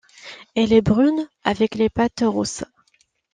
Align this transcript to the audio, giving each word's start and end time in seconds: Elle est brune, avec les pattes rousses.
Elle 0.55 0.73
est 0.73 0.81
brune, 0.81 1.29
avec 1.43 1.75
les 1.75 1.87
pattes 1.91 2.23
rousses. 2.23 2.63